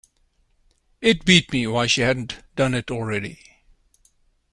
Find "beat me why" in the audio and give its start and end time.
1.25-1.85